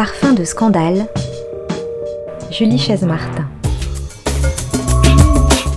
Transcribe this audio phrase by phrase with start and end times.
[0.00, 1.08] Parfum de scandale,
[2.50, 3.44] Julie Chaise-Martin.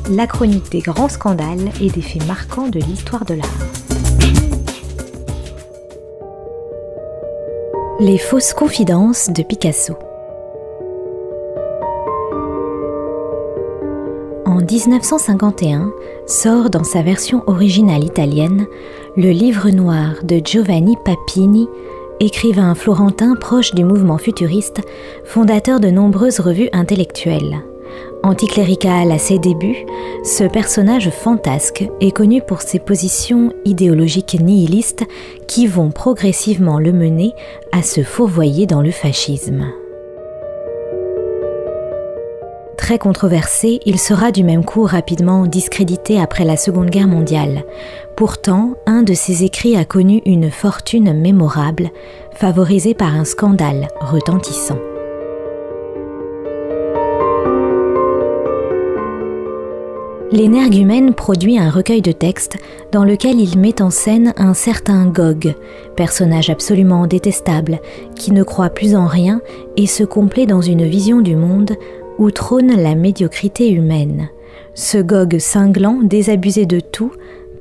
[0.09, 3.50] La chronique des grands scandales et des faits marquants de l'histoire de l'art.
[8.00, 9.96] Les fausses confidences de Picasso.
[14.46, 15.92] En 1951
[16.28, 18.68] sort dans sa version originale italienne
[19.18, 21.68] le livre noir de Giovanni Papini
[22.23, 24.81] écrivain florentin proche du mouvement futuriste,
[25.25, 27.59] fondateur de nombreuses revues intellectuelles.
[28.23, 29.86] Anticlérical à ses débuts,
[30.23, 35.03] ce personnage fantasque est connu pour ses positions idéologiques nihilistes
[35.47, 37.33] qui vont progressivement le mener
[37.73, 39.66] à se fourvoyer dans le fascisme.
[42.97, 47.64] Controversé, il sera du même coup rapidement discrédité après la Seconde Guerre mondiale.
[48.16, 51.90] Pourtant, un de ses écrits a connu une fortune mémorable,
[52.36, 54.78] favorisée par un scandale retentissant.
[60.32, 62.58] L'énergumène produit un recueil de textes
[62.92, 65.56] dans lequel il met en scène un certain Gog,
[65.95, 67.80] personnage absolument détestable,
[68.16, 69.42] qui ne croit plus en rien
[69.78, 71.73] et se complaît dans une vision du monde
[72.17, 74.30] où trône la médiocrité humaine.
[74.73, 77.11] Ce Gog cinglant, désabusé de tout,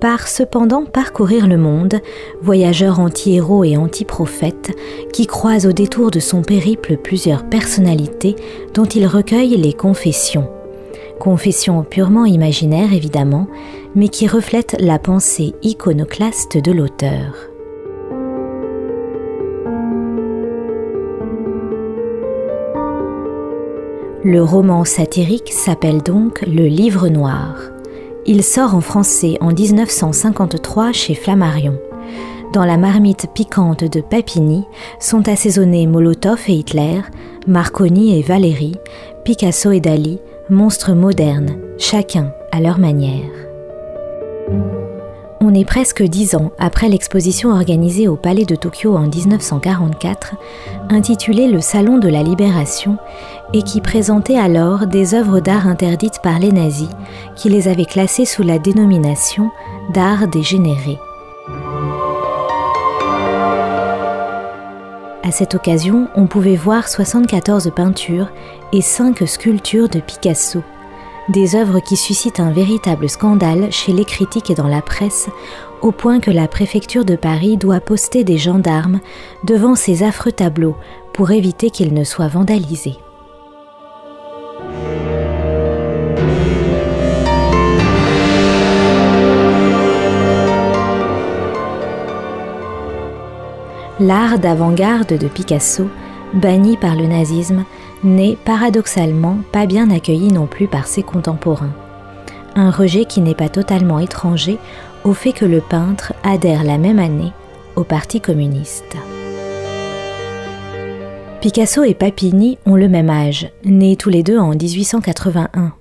[0.01, 2.01] part cependant parcourir le monde,
[2.43, 4.73] voyageur anti-héros et anti-prophète,
[5.13, 8.35] qui croise au détour de son périple plusieurs personnalités
[8.75, 10.49] dont il recueille les confessions.
[11.21, 13.47] Confessions purement imaginaires évidemment,
[13.95, 17.52] mais qui reflètent la pensée iconoclaste de l'auteur.
[24.25, 27.57] Le roman satirique s'appelle donc Le Livre Noir.
[28.25, 31.77] Il sort en français en 1953 chez Flammarion.
[32.53, 34.63] Dans la marmite piquante de Papini
[35.01, 37.01] sont assaisonnés Molotov et Hitler,
[37.49, 38.77] Marconi et Valéry,
[39.25, 43.29] Picasso et Dali, monstres modernes, chacun à leur manière.
[45.45, 50.37] On est presque dix ans après l'exposition organisée au Palais de Tokyo en 1944,
[50.89, 52.97] intitulée Le Salon de la Libération,
[53.53, 56.91] et qui présentait alors des œuvres d'art interdites par les nazis,
[57.35, 59.51] qui les avaient classées sous la dénomination
[59.93, 60.97] d'art dégénéré.
[65.25, 68.31] À cette occasion, on pouvait voir 74 peintures
[68.73, 70.63] et 5 sculptures de Picasso,
[71.29, 75.29] des œuvres qui suscitent un véritable scandale chez les critiques et dans la presse,
[75.81, 79.01] au point que la préfecture de Paris doit poster des gendarmes
[79.45, 80.77] devant ces affreux tableaux
[81.13, 82.97] pour éviter qu'ils ne soient vandalisés.
[94.01, 95.89] L'art d'avant-garde de Picasso,
[96.35, 97.65] banni par le nazisme,
[98.05, 101.75] n'est paradoxalement pas bien accueilli non plus par ses contemporains.
[102.55, 104.59] Un rejet qui n'est pas totalement étranger
[105.05, 107.33] au fait que le peintre adhère la même année
[107.77, 108.97] au Parti communiste.
[111.41, 115.73] Picasso et Papini ont le même âge, nés tous les deux en 1881.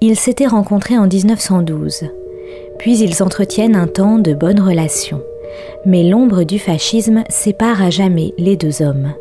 [0.00, 2.04] Ils s'étaient rencontrés en 1912,
[2.78, 5.22] puis ils entretiennent un temps de bonnes relations.
[5.86, 9.14] Mais l'ombre du fascisme sépare à jamais les deux hommes.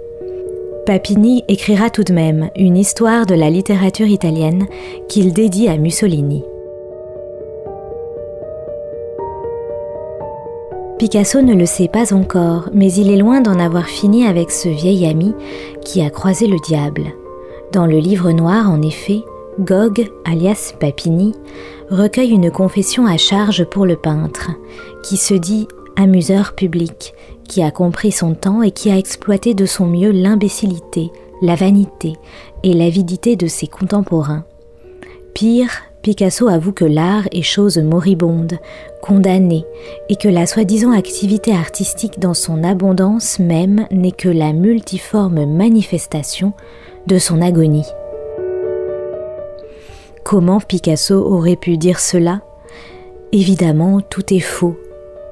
[0.85, 4.67] Papini écrira tout de même une histoire de la littérature italienne
[5.07, 6.43] qu'il dédie à Mussolini.
[10.99, 14.67] Picasso ne le sait pas encore, mais il est loin d'en avoir fini avec ce
[14.67, 15.33] vieil ami
[15.85, 17.05] qui a croisé le diable.
[17.71, 19.21] Dans le livre noir, en effet,
[19.61, 21.33] Gog, alias Papini,
[21.91, 24.51] recueille une confession à charge pour le peintre,
[25.01, 27.13] qui se dit amuseur public,
[27.47, 31.11] qui a compris son temps et qui a exploité de son mieux l'imbécilité,
[31.41, 32.13] la vanité
[32.63, 34.45] et l'avidité de ses contemporains.
[35.33, 35.71] Pire,
[36.03, 38.59] Picasso avoue que l'art est chose moribonde,
[39.01, 39.65] condamnée,
[40.09, 46.51] et que la soi-disant activité artistique dans son abondance même n'est que la multiforme manifestation
[47.07, 47.87] de son agonie.
[50.23, 52.41] Comment Picasso aurait pu dire cela?
[53.31, 54.77] Évidemment, tout est faux,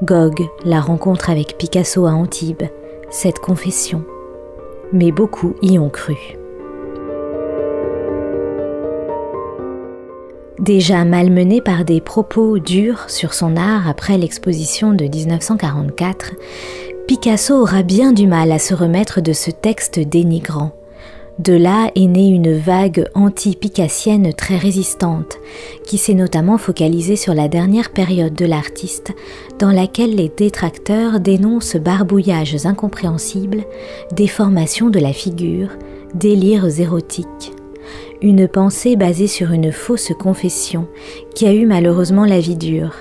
[0.03, 2.63] Gog, la rencontre avec Picasso à Antibes,
[3.11, 4.03] cette confession.
[4.91, 6.17] Mais beaucoup y ont cru.
[10.57, 16.31] Déjà malmené par des propos durs sur son art après l'exposition de 1944,
[17.07, 20.71] Picasso aura bien du mal à se remettre de ce texte dénigrant.
[21.39, 25.37] De là est née une vague anti-picassienne très résistante,
[25.85, 29.13] qui s'est notamment focalisée sur la dernière période de l'artiste,
[29.57, 33.63] dans laquelle les détracteurs dénoncent barbouillages incompréhensibles,
[34.11, 35.69] déformations de la figure,
[36.13, 37.53] délires érotiques.
[38.21, 40.87] Une pensée basée sur une fausse confession
[41.33, 42.93] qui a eu malheureusement la vie dure.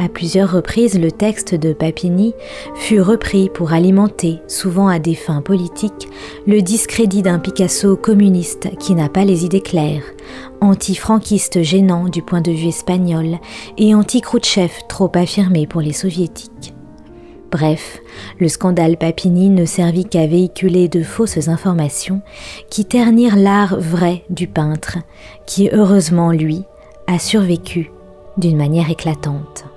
[0.00, 2.32] À plusieurs reprises, le texte de Papini
[2.76, 6.08] fut repris pour alimenter, souvent à des fins politiques,
[6.46, 10.04] le discrédit d'un Picasso communiste qui n'a pas les idées claires,
[10.60, 13.38] anti-franquiste gênant du point de vue espagnol
[13.76, 16.74] et anti-Khrouchtchev trop affirmé pour les soviétiques.
[17.50, 18.00] Bref,
[18.38, 22.22] le scandale Papini ne servit qu'à véhiculer de fausses informations
[22.70, 24.98] qui ternirent l'art vrai du peintre,
[25.44, 26.62] qui heureusement, lui,
[27.08, 27.90] a survécu
[28.36, 29.67] d'une manière éclatante.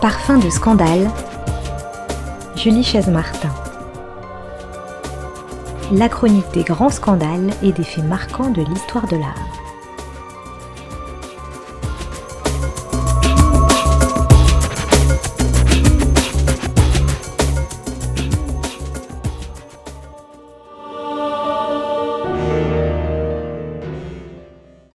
[0.00, 1.10] Parfum de scandale,
[2.56, 3.50] Julie Chaise-Martin.
[5.92, 9.61] La chronique des grands scandales et des faits marquants de l'histoire de l'art.